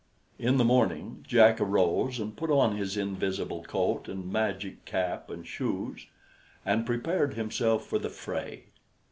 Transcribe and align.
In 0.39 0.57
the 0.57 0.65
morning 0.65 1.23
Jack 1.27 1.61
arose 1.61 2.17
and 2.19 2.35
put 2.35 2.49
on 2.49 2.75
his 2.75 2.97
invisible 2.97 3.61
coat 3.63 4.07
and 4.07 4.31
magic 4.33 4.83
cap 4.83 5.29
and 5.29 5.45
shoes, 5.45 6.07
and 6.65 6.87
prepared 6.87 7.35
himself 7.35 7.85
for 7.85 7.99
the 7.99 8.09
fray. 8.09 8.63